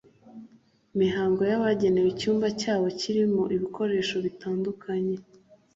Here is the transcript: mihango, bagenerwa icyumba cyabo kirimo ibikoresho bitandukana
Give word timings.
mihango, 0.99 1.41
bagenerwa 1.63 2.09
icyumba 2.13 2.47
cyabo 2.59 2.85
kirimo 2.99 3.41
ibikoresho 3.55 4.15
bitandukana 4.25 5.15